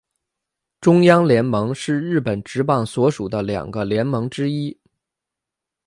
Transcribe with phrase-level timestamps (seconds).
[0.79, 4.75] 中央联盟是日本职棒所属的两个联盟之一。